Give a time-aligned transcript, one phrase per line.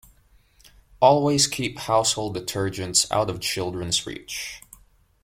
[0.99, 4.63] Always keep household detergents out of children's reach.